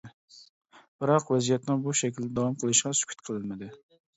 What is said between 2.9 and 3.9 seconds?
سۈكۈت قىلىنمىدى.